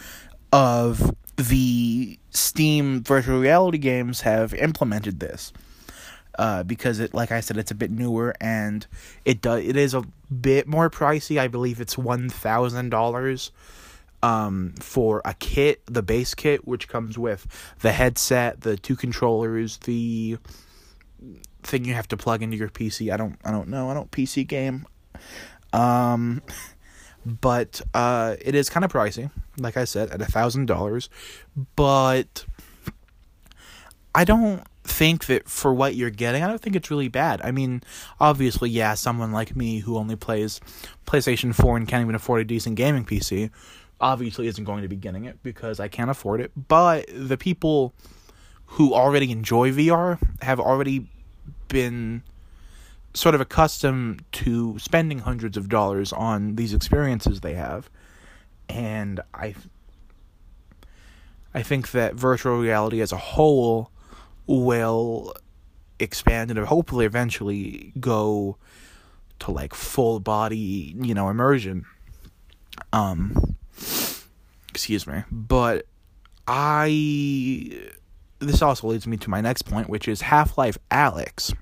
of 0.51 1.15
the 1.37 2.18
Steam 2.31 3.03
virtual 3.03 3.39
reality 3.39 3.77
games 3.77 4.21
have 4.21 4.53
implemented 4.53 5.19
this. 5.19 5.53
Uh, 6.37 6.63
because 6.63 7.01
it, 7.01 7.13
like 7.13 7.33
I 7.33 7.41
said, 7.41 7.57
it's 7.57 7.71
a 7.71 7.75
bit 7.75 7.91
newer 7.91 8.33
and 8.39 8.87
it 9.25 9.41
does 9.41 9.61
it 9.65 9.75
is 9.75 9.93
a 9.93 10.03
bit 10.33 10.67
more 10.67 10.89
pricey. 10.89 11.37
I 11.37 11.49
believe 11.49 11.81
it's 11.81 11.97
one 11.97 12.29
thousand 12.29 12.91
dollars 12.91 13.51
um, 14.23 14.73
for 14.79 15.21
a 15.25 15.33
kit, 15.33 15.81
the 15.85 16.01
base 16.01 16.33
kit, 16.33 16.65
which 16.65 16.87
comes 16.87 17.17
with 17.17 17.45
the 17.81 17.91
headset, 17.91 18.61
the 18.61 18.77
two 18.77 18.95
controllers, 18.95 19.77
the 19.79 20.37
thing 21.63 21.83
you 21.83 21.93
have 21.93 22.07
to 22.09 22.17
plug 22.17 22.41
into 22.41 22.55
your 22.55 22.69
PC. 22.69 23.11
I 23.11 23.17
don't 23.17 23.37
I 23.43 23.51
don't 23.51 23.67
know. 23.67 23.89
I 23.89 23.93
don't 23.93 24.11
PC 24.11 24.47
game. 24.47 24.85
Um, 25.73 26.41
but 27.25 27.81
uh, 27.93 28.35
it 28.41 28.55
is 28.55 28.69
kind 28.69 28.83
of 28.83 28.91
pricey, 28.91 29.29
like 29.57 29.77
I 29.77 29.85
said, 29.85 30.09
at 30.11 30.21
a 30.21 30.25
thousand 30.25 30.65
dollars. 30.65 31.09
But 31.75 32.45
I 34.15 34.23
don't 34.23 34.63
think 34.83 35.25
that 35.27 35.47
for 35.47 35.73
what 35.73 35.95
you're 35.95 36.09
getting, 36.09 36.43
I 36.43 36.47
don't 36.47 36.61
think 36.61 36.75
it's 36.75 36.89
really 36.89 37.07
bad. 37.07 37.41
I 37.43 37.51
mean, 37.51 37.83
obviously, 38.19 38.69
yeah, 38.69 38.93
someone 38.95 39.31
like 39.31 39.55
me 39.55 39.79
who 39.79 39.97
only 39.97 40.15
plays 40.15 40.59
PlayStation 41.05 41.53
4 41.53 41.77
and 41.77 41.87
can't 41.87 42.01
even 42.01 42.15
afford 42.15 42.41
a 42.41 42.45
decent 42.45 42.75
gaming 42.75 43.05
PC 43.05 43.51
obviously 44.01 44.47
isn't 44.47 44.63
going 44.63 44.81
to 44.81 44.87
be 44.87 44.95
getting 44.95 45.25
it 45.25 45.41
because 45.43 45.79
I 45.79 45.87
can't 45.87 46.09
afford 46.09 46.41
it. 46.41 46.51
But 46.67 47.05
the 47.13 47.37
people 47.37 47.93
who 48.65 48.93
already 48.93 49.31
enjoy 49.31 49.71
VR 49.71 50.19
have 50.41 50.59
already 50.59 51.07
been 51.67 52.23
sort 53.13 53.35
of 53.35 53.41
accustomed 53.41 54.23
to 54.31 54.77
spending 54.79 55.19
hundreds 55.19 55.57
of 55.57 55.69
dollars 55.69 56.13
on 56.13 56.55
these 56.55 56.73
experiences 56.73 57.41
they 57.41 57.55
have. 57.55 57.89
And 58.67 59.19
i 59.33 59.55
i 61.51 61.63
think 61.63 61.89
that 61.91 62.13
virtual 62.13 62.59
reality 62.59 63.01
as 63.01 63.11
a 63.11 63.17
whole 63.17 63.91
will 64.45 65.33
expand 65.99 66.51
and 66.51 66.59
hopefully 66.59 67.05
eventually 67.05 67.91
go 67.99 68.57
to 69.39 69.51
like 69.51 69.73
full 69.73 70.19
body 70.19 70.95
you 71.01 71.13
know 71.13 71.29
immersion. 71.29 71.85
Um 72.93 73.55
excuse 74.69 75.07
me. 75.07 75.23
But 75.31 75.87
i 76.47 77.89
this 78.39 78.61
also 78.61 78.87
leads 78.87 79.07
me 79.07 79.17
to 79.17 79.29
my 79.29 79.41
next 79.41 79.63
point 79.63 79.89
which 79.89 80.07
is 80.07 80.21
half-life 80.21 80.77
alyx 80.91 81.53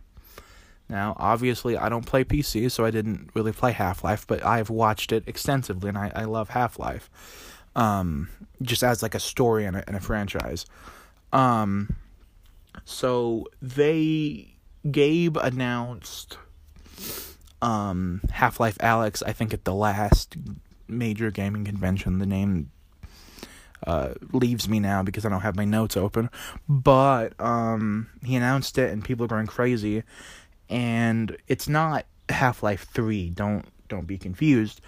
now, 0.90 1.16
obviously, 1.18 1.78
I 1.78 1.90
don't 1.90 2.06
play 2.06 2.24
PC, 2.24 2.72
so 2.72 2.86
I 2.86 2.92
didn't 2.92 3.30
really 3.34 3.52
play 3.52 3.74
Half 3.74 4.04
Life, 4.04 4.26
but 4.26 4.44
I've 4.46 4.70
watched 4.70 5.12
it 5.12 5.24
extensively, 5.28 5.90
and 5.90 5.98
I, 5.98 6.12
I 6.16 6.24
love 6.24 6.50
Half 6.50 6.80
Life. 6.80 7.10
Um, 7.76 8.30
just 8.62 8.84
as 8.84 9.04
like 9.04 9.14
a 9.14 9.20
story 9.20 9.66
and 9.66 9.76
a, 9.76 9.84
and 9.86 9.96
a 9.96 10.00
franchise. 10.00 10.66
Um, 11.32 11.96
so 12.86 13.46
they 13.62 14.56
Gabe 14.90 15.38
announced 15.38 16.38
um, 17.62 18.22
Half 18.32 18.60
Life 18.60 18.78
Alyx, 18.80 19.22
I 19.26 19.34
think, 19.34 19.54
at 19.54 19.66
the 19.66 19.74
last 19.74 20.38
major 20.88 21.30
gaming 21.32 21.66
convention. 21.66 22.20
The 22.20 22.26
name 22.26 22.72
uh, 23.86 24.14
leaves 24.32 24.68
me 24.68 24.80
now 24.80 25.04
because 25.04 25.26
I 25.26 25.30
don't 25.30 25.42
have 25.42 25.56
my 25.56 25.66
notes 25.66 25.98
open. 25.98 26.30
But 26.68 27.40
um, 27.40 28.10
he 28.24 28.36
announced 28.36 28.78
it, 28.78 28.92
and 28.92 29.04
people 29.04 29.26
are 29.26 29.30
going 29.30 29.48
crazy 29.48 30.04
and 30.70 31.38
it's 31.48 31.68
not 31.68 32.06
Half-Life 32.30 32.88
3, 32.92 33.30
don't 33.32 33.66
don't 33.88 34.06
be 34.06 34.18
confused, 34.18 34.82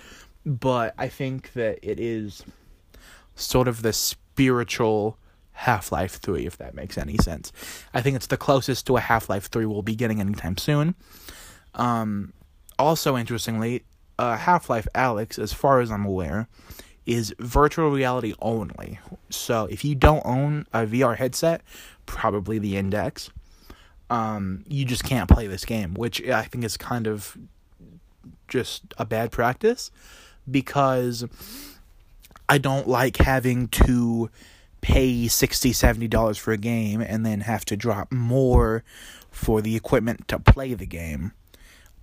but 0.46 0.94
I 0.98 1.08
think 1.08 1.54
that 1.54 1.80
it 1.82 2.00
is 2.00 2.44
sort 3.36 3.68
of 3.70 3.82
the 3.82 3.94
spiritual 3.94 5.18
Half-Life 5.54 6.18
3 6.18 6.46
if 6.46 6.58
that 6.58 6.76
makes 6.76 6.98
any 6.98 7.18
sense. 7.18 7.52
I 7.94 8.02
think 8.02 8.16
it's 8.16 8.28
the 8.28 8.38
closest 8.38 8.88
to 8.88 8.98
a 8.98 9.02
Half-Life 9.02 9.48
3 9.48 9.66
we'll 9.66 9.82
be 9.82 9.96
getting 9.96 10.20
anytime 10.20 10.58
soon. 10.58 10.96
Um 11.74 12.34
also 12.78 13.18
interestingly, 13.18 13.84
uh, 14.18 14.38
Half-Life 14.38 14.88
Alyx 14.96 15.38
as 15.38 15.52
far 15.52 15.82
as 15.82 15.92
I'm 15.92 16.06
aware 16.06 16.48
is 17.06 17.34
virtual 17.40 17.90
reality 17.90 18.34
only. 18.42 19.00
So 19.30 19.66
if 19.66 19.84
you 19.84 19.96
don't 19.96 20.26
own 20.26 20.68
a 20.72 20.86
VR 20.86 21.18
headset, 21.18 21.62
probably 22.06 22.60
the 22.60 22.78
Index 22.78 23.32
um, 24.10 24.64
you 24.68 24.86
just 24.86 25.04
can't 25.04 25.30
play 25.30 25.48
this 25.48 25.66
game, 25.66 25.94
which 25.94 26.26
I 26.28 26.44
think 26.44 26.64
is 26.64 26.78
kind 26.78 27.08
of 27.08 27.38
just 28.48 28.84
a 28.98 29.06
bad 29.06 29.32
practice 29.32 29.92
because 30.50 31.26
I 32.48 32.58
don't 32.58 32.88
like 32.88 33.18
having 33.18 33.68
to 33.70 34.30
pay 34.82 35.28
60 35.28 35.74
70 35.74 36.08
dollars 36.08 36.38
for 36.38 36.52
a 36.52 36.58
game 36.58 37.02
and 37.02 37.26
then 37.26 37.42
have 37.42 37.66
to 37.66 37.76
drop 37.76 38.12
more 38.12 38.84
for 39.30 39.62
the 39.62 39.76
equipment 39.76 40.28
to 40.30 40.40
play 40.40 40.74
the 40.74 40.86
game 40.86 41.34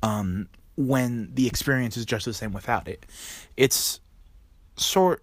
um, 0.02 0.48
when 0.76 1.34
the 1.34 1.46
experience 1.46 1.96
is 1.96 2.04
just 2.04 2.26
the 2.26 2.34
same 2.34 2.52
without 2.52 2.86
it. 2.86 3.06
It's 3.56 4.00
sort 4.76 5.22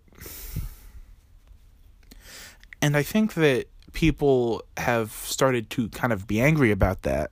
and 2.81 2.97
I 2.97 3.03
think 3.03 3.35
that 3.35 3.67
people 3.93 4.63
have 4.77 5.11
started 5.11 5.69
to 5.71 5.89
kind 5.89 6.11
of 6.11 6.27
be 6.27 6.41
angry 6.41 6.71
about 6.71 7.03
that 7.03 7.31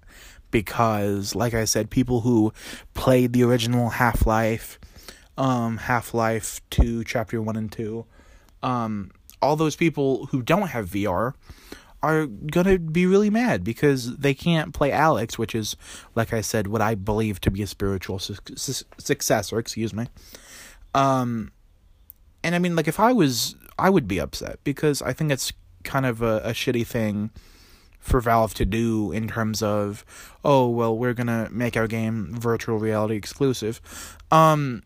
because 0.51 1.35
like 1.35 1.53
I 1.53 1.65
said 1.65 1.89
people 1.89 2.21
who 2.21 2.53
played 2.93 3.33
the 3.33 3.43
original 3.43 3.89
Half-Life 3.89 4.79
um 5.37 5.77
Half-Life 5.77 6.61
2 6.69 7.03
chapter 7.03 7.41
1 7.41 7.55
and 7.55 7.71
2 7.71 8.05
um 8.63 9.11
all 9.41 9.55
those 9.55 9.75
people 9.75 10.27
who 10.27 10.41
don't 10.41 10.67
have 10.67 10.89
VR 10.89 11.33
are 12.03 12.25
gonna 12.25 12.79
be 12.79 13.05
really 13.05 13.29
mad 13.29 13.63
because 13.63 14.17
they 14.17 14.33
can't 14.33 14.73
play 14.73 14.91
Alyx, 14.91 15.37
which 15.37 15.53
is, 15.53 15.75
like 16.15 16.33
I 16.33 16.41
said, 16.41 16.67
what 16.67 16.81
I 16.81 16.95
believe 16.95 17.39
to 17.41 17.51
be 17.51 17.61
a 17.61 17.67
spiritual 17.67 18.19
su- 18.19 18.35
su- 18.55 18.85
successor. 18.97 19.59
Excuse 19.59 19.93
me. 19.93 20.07
Um, 20.93 21.51
and 22.43 22.55
I 22.55 22.59
mean, 22.59 22.75
like, 22.75 22.87
if 22.87 22.99
I 22.99 23.13
was, 23.13 23.55
I 23.77 23.89
would 23.89 24.07
be 24.07 24.19
upset 24.19 24.59
because 24.63 25.01
I 25.01 25.13
think 25.13 25.31
it's 25.31 25.53
kind 25.83 26.05
of 26.05 26.21
a, 26.21 26.38
a 26.43 26.51
shitty 26.51 26.85
thing 26.85 27.31
for 28.00 28.19
Valve 28.19 28.53
to 28.55 28.65
do 28.65 29.11
in 29.11 29.27
terms 29.27 29.61
of, 29.61 30.03
oh 30.43 30.67
well, 30.67 30.97
we're 30.97 31.13
gonna 31.13 31.50
make 31.51 31.77
our 31.77 31.88
game 31.88 32.33
virtual 32.33 32.77
reality 32.77 33.15
exclusive. 33.15 33.81
Um, 34.31 34.83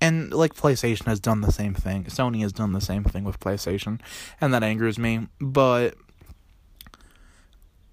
and 0.00 0.32
like 0.32 0.54
PlayStation 0.54 1.06
has 1.06 1.20
done 1.20 1.40
the 1.40 1.52
same 1.52 1.74
thing. 1.74 2.04
Sony 2.04 2.42
has 2.42 2.52
done 2.52 2.72
the 2.72 2.80
same 2.80 3.04
thing 3.04 3.24
with 3.24 3.38
PlayStation, 3.40 4.00
and 4.40 4.52
that 4.52 4.62
angers 4.62 4.98
me. 4.98 5.28
But 5.40 5.94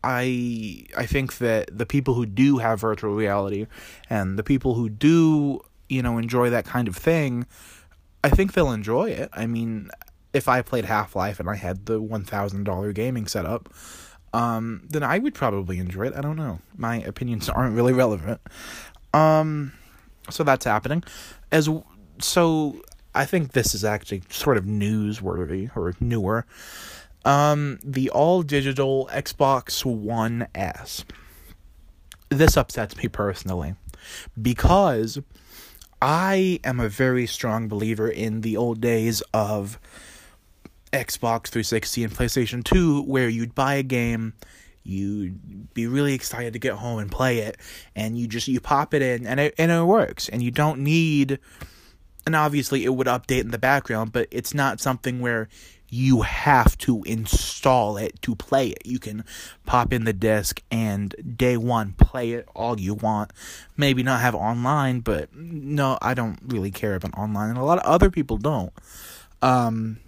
I 0.04 0.86
I 0.98 1.06
think 1.06 1.38
that 1.38 1.78
the 1.78 1.86
people 1.86 2.16
who 2.16 2.26
do 2.26 2.58
have 2.58 2.82
virtual 2.82 3.14
reality 3.14 3.68
and 4.10 4.40
the 4.40 4.44
people 4.44 4.74
who 4.74 4.90
do, 4.90 5.62
you 5.88 6.02
know, 6.02 6.18
enjoy 6.18 6.50
that 6.50 6.66
kind 6.66 6.88
of 6.88 6.96
thing, 6.96 7.46
I 8.24 8.30
think 8.30 8.54
they'll 8.54 8.72
enjoy 8.72 9.12
it. 9.12 9.30
I 9.34 9.46
mean, 9.46 9.90
if 10.34 10.48
I 10.48 10.62
played 10.62 10.86
Half-Life 10.86 11.40
and 11.40 11.50
I 11.50 11.56
had 11.56 11.86
the 11.86 12.02
$1000 12.02 12.94
gaming 12.94 13.28
setup, 13.28 13.74
um 14.32 14.84
then 14.88 15.02
I 15.02 15.18
would 15.18 15.34
probably 15.34 15.80
enjoy 15.80 16.06
it. 16.08 16.14
I 16.16 16.22
don't 16.22 16.36
know. 16.36 16.60
My 16.78 16.98
opinions 16.98 17.50
aren't 17.50 17.76
really 17.76 17.94
relevant. 17.94 18.42
Um 19.14 19.74
so 20.30 20.44
that's 20.44 20.66
happening. 20.66 21.04
As 21.52 21.68
so 22.20 22.82
I 23.16 23.26
think 23.26 23.54
this 23.54 23.74
is 23.74 23.84
actually 23.84 24.22
sort 24.30 24.58
of 24.58 24.66
newsworthy 24.66 25.76
or 25.76 25.96
newer 26.00 26.46
um, 27.26 27.80
the 27.84 28.10
all 28.10 28.44
digital 28.44 29.10
Xbox 29.12 29.86
One 29.86 30.48
S. 30.56 31.06
This 32.30 32.56
upsets 32.56 32.96
me 32.98 33.08
personally 33.08 33.76
because 34.40 35.20
I 36.02 36.60
am 36.64 36.80
a 36.80 36.90
very 36.90 37.26
strong 37.26 37.68
believer 37.68 38.08
in 38.08 38.42
the 38.42 38.56
old 38.56 38.80
days 38.80 39.22
of 39.34 39.80
Xbox 40.92 41.48
360 41.48 42.04
and 42.04 42.14
PlayStation 42.14 42.64
2 42.64 43.04
where 43.04 43.30
you'd 43.30 43.56
buy 43.56 43.76
a 43.76 43.84
game 43.84 44.34
you'd 44.84 45.74
be 45.74 45.88
really 45.88 46.14
excited 46.14 46.54
to 46.54 46.60
get 46.60 46.74
home 46.74 47.00
and 47.00 47.12
play 47.12 47.40
it 47.40 47.58
and 47.96 48.18
you 48.18 48.28
just 48.28 48.48
you 48.48 48.60
pop 48.60 48.94
it 48.94 49.02
in 49.02 49.28
and 49.28 49.40
it 49.40 49.54
and 49.58 49.72
it 49.72 49.84
works 49.84 50.30
and 50.30 50.42
you 50.42 50.52
don't 50.52 50.80
need 50.80 51.38
and 52.26 52.36
obviously 52.36 52.86
it 52.86 52.90
would 52.90 53.08
update 53.08 53.42
in 53.42 53.52
the 53.52 53.58
background 53.58 54.12
but 54.12 54.28
it's 54.32 54.54
not 54.54 54.80
something 54.80 55.20
where 55.20 55.48
you 55.90 56.22
have 56.22 56.78
to 56.78 57.04
install 57.04 57.98
it 57.98 58.22
to 58.22 58.36
play 58.36 58.70
it. 58.70 58.86
You 58.86 59.00
can 59.00 59.24
pop 59.66 59.92
in 59.92 60.06
the 60.06 60.14
disc 60.14 60.62
and 60.70 61.16
day 61.38 61.58
one 61.58 61.94
play 61.94 62.32
it 62.32 62.48
all 62.56 62.80
you 62.80 62.94
want. 62.94 63.32
Maybe 63.76 64.04
not 64.04 64.22
have 64.22 64.36
online, 64.36 65.00
but 65.00 65.36
no, 65.36 65.98
I 66.02 66.14
don't 66.14 66.40
really 66.46 66.72
care 66.72 66.96
about 66.96 67.18
online, 67.18 67.50
and 67.50 67.58
a 67.58 67.64
lot 67.64 67.80
of 67.80 67.86
other 67.86 68.10
people 68.10 68.38
don't. 68.38 68.72
Um, 69.42 70.00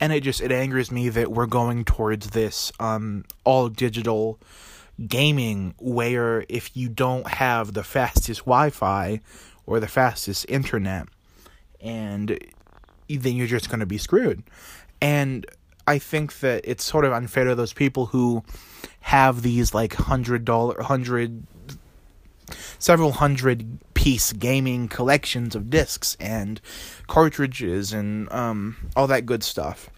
and 0.00 0.12
it 0.12 0.22
just 0.22 0.40
it 0.40 0.50
angers 0.50 0.90
me 0.90 1.08
that 1.08 1.30
we're 1.30 1.46
going 1.46 1.84
towards 1.84 2.30
this 2.30 2.72
um 2.80 3.24
all 3.44 3.68
digital 3.68 4.38
gaming 5.06 5.74
where 5.78 6.44
if 6.48 6.76
you 6.76 6.88
don't 6.88 7.26
have 7.26 7.72
the 7.72 7.84
fastest 7.84 8.40
Wi-Fi 8.40 9.20
or 9.66 9.80
the 9.80 9.88
fastest 9.88 10.44
internet 10.48 11.08
and 11.80 12.38
then 13.08 13.36
you're 13.36 13.46
just 13.46 13.68
going 13.68 13.80
to 13.80 13.86
be 13.86 13.98
screwed. 13.98 14.42
And 15.00 15.46
I 15.86 15.98
think 15.98 16.40
that 16.40 16.62
it's 16.64 16.84
sort 16.84 17.04
of 17.04 17.12
unfair 17.12 17.44
to 17.44 17.54
those 17.54 17.72
people 17.72 18.06
who 18.06 18.44
have 19.00 19.42
these 19.42 19.74
like 19.74 19.94
hundred 19.94 20.44
dollar, 20.44 20.82
hundred, 20.82 21.44
several 22.78 23.12
hundred 23.12 23.78
piece 23.94 24.32
gaming 24.32 24.88
collections 24.88 25.54
of 25.54 25.70
discs 25.70 26.16
and 26.18 26.60
cartridges 27.06 27.92
and 27.92 28.30
um, 28.32 28.76
all 28.96 29.06
that 29.06 29.26
good 29.26 29.42
stuff. 29.42 29.90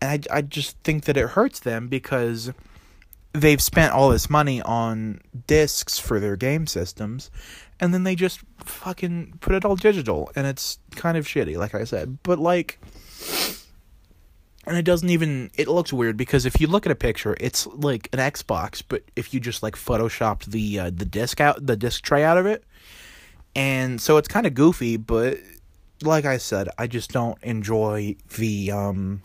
And 0.00 0.26
I, 0.30 0.38
I 0.38 0.42
just 0.42 0.76
think 0.78 1.04
that 1.04 1.16
it 1.16 1.30
hurts 1.30 1.60
them 1.60 1.88
because 1.88 2.52
they've 3.32 3.62
spent 3.62 3.92
all 3.92 4.10
this 4.10 4.28
money 4.28 4.60
on 4.62 5.20
discs 5.46 5.98
for 5.98 6.20
their 6.20 6.36
game 6.36 6.66
systems 6.66 7.30
and 7.80 7.92
then 7.92 8.04
they 8.04 8.14
just 8.14 8.40
fucking 8.58 9.34
put 9.40 9.54
it 9.54 9.64
all 9.64 9.76
digital 9.76 10.30
and 10.36 10.46
it's 10.46 10.78
kind 10.94 11.16
of 11.16 11.26
shitty 11.26 11.56
like 11.56 11.74
i 11.74 11.84
said 11.84 12.18
but 12.22 12.38
like 12.38 12.78
and 14.66 14.76
it 14.76 14.84
doesn't 14.84 15.10
even 15.10 15.50
it 15.56 15.68
looks 15.68 15.92
weird 15.92 16.16
because 16.16 16.46
if 16.46 16.60
you 16.60 16.66
look 16.66 16.86
at 16.86 16.92
a 16.92 16.96
picture 16.96 17.36
it's 17.40 17.66
like 17.68 18.08
an 18.12 18.18
xbox 18.18 18.82
but 18.86 19.02
if 19.16 19.34
you 19.34 19.40
just 19.40 19.62
like 19.62 19.74
photoshopped 19.74 20.46
the 20.46 20.78
uh, 20.78 20.90
the 20.90 21.04
disc 21.04 21.40
out 21.40 21.64
the 21.64 21.76
disc 21.76 22.02
tray 22.02 22.24
out 22.24 22.38
of 22.38 22.46
it 22.46 22.64
and 23.54 24.00
so 24.00 24.16
it's 24.16 24.28
kind 24.28 24.46
of 24.46 24.54
goofy 24.54 24.96
but 24.96 25.38
like 26.02 26.24
i 26.24 26.36
said 26.36 26.68
i 26.78 26.86
just 26.86 27.12
don't 27.12 27.38
enjoy 27.42 28.14
the 28.38 28.70
um 28.70 29.20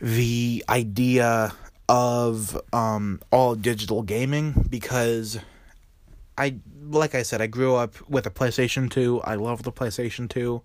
the 0.00 0.64
idea 0.68 1.52
of 1.88 2.60
um 2.72 3.20
all 3.30 3.54
digital 3.54 4.02
gaming 4.02 4.66
because 4.68 5.38
I 6.38 6.54
like 6.90 7.14
I 7.14 7.22
said, 7.22 7.42
I 7.42 7.48
grew 7.48 7.74
up 7.74 7.96
with 8.08 8.24
a 8.24 8.30
PlayStation 8.30 8.88
2. 8.88 9.20
I 9.22 9.34
love 9.34 9.64
the 9.64 9.72
PlayStation 9.72 10.28
2. 10.28 10.62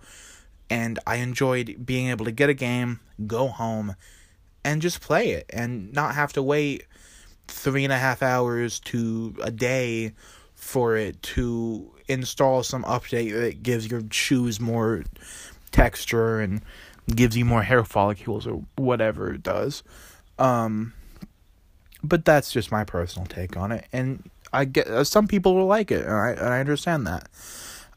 And 0.73 0.99
I 1.05 1.17
enjoyed 1.17 1.85
being 1.85 2.09
able 2.09 2.25
to 2.25 2.31
get 2.31 2.49
a 2.49 2.53
game, 2.53 2.99
go 3.27 3.47
home, 3.47 3.95
and 4.63 4.81
just 4.81 5.01
play 5.01 5.31
it 5.31 5.45
and 5.51 5.93
not 5.93 6.15
have 6.15 6.33
to 6.33 6.41
wait 6.41 6.85
three 7.47 7.83
and 7.83 7.93
a 7.93 7.97
half 7.97 8.23
hours 8.23 8.79
to 8.79 9.35
a 9.43 9.51
day 9.51 10.13
for 10.55 10.95
it 10.95 11.21
to 11.21 11.91
install 12.07 12.63
some 12.63 12.83
update 12.85 13.33
that 13.33 13.61
gives 13.61 13.89
your 13.89 14.01
shoes 14.11 14.59
more 14.59 15.03
texture 15.71 16.39
and 16.39 16.61
gives 17.13 17.35
you 17.37 17.45
more 17.45 17.63
hair 17.63 17.83
follicles 17.83 18.47
or 18.47 18.63
whatever 18.75 19.33
it 19.33 19.43
does. 19.43 19.83
Um, 20.39 20.93
but 22.03 22.25
that's 22.25 22.51
just 22.51 22.71
my 22.71 22.83
personal 22.83 23.25
take 23.27 23.57
on 23.57 23.71
it. 23.71 23.85
And 23.91 24.29
I 24.51 24.65
get 24.65 25.05
some 25.05 25.27
people 25.27 25.55
will 25.55 25.65
like 25.65 25.91
it, 25.91 26.05
and 26.05 26.13
I 26.13 26.29
and 26.31 26.53
I 26.53 26.59
understand 26.59 27.07
that. 27.07 27.27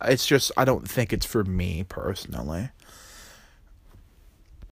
It's 0.05 0.27
just 0.27 0.53
I 0.57 0.65
don't 0.65 0.89
think 0.89 1.13
it's 1.13 1.27
for 1.27 1.45
me 1.45 1.85
personally. 1.89 2.71